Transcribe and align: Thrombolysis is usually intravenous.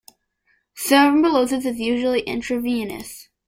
Thrombolysis 0.75 1.63
is 1.63 1.79
usually 1.79 2.21
intravenous. 2.21 3.29